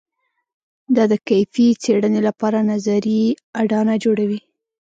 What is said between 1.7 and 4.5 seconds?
څېړنې لپاره نظري اډانه جوړوي.